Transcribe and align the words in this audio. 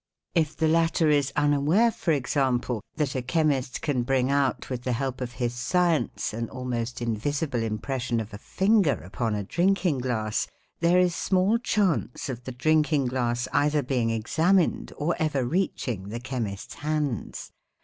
If 0.33 0.57
the 0.57 0.67
latter 0.67 1.09
is 1.11 1.31
unaware, 1.35 1.91
for 1.91 2.11
example, 2.11 2.81
that 2.95 3.13
a 3.13 3.21
chemist 3.21 3.83
can 3.83 4.01
bring 4.01 4.31
out 4.31 4.67
with 4.67 4.81
the 4.81 4.93
help 4.97 5.21
of 5.21 5.33
his 5.33 5.53
science 5.53 6.33
an 6.33 6.49
almost 6.49 7.03
invisible 7.03 7.61
impression 7.61 8.19
of 8.19 8.33
a 8.33 8.39
finger 8.39 8.99
upon 9.03 9.35
a 9.35 9.43
drinking 9.43 9.99
glass, 9.99 10.47
there 10.79 10.97
is 10.97 11.13
small 11.13 11.59
chance 11.59 12.29
of 12.29 12.45
the 12.45 12.51
drinking 12.51 13.05
glass 13.09 13.47
either 13.53 13.83
being 13.83 14.09
examined 14.09 14.91
or 14.97 15.15
ever 15.19 15.45
reaching 15.45 16.09
the 16.09 16.19
chemist's 16.19 16.73
hands. 16.73 17.51